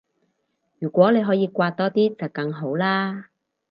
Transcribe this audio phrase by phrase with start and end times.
[0.79, 3.29] 如果你可以搲多啲就更好啦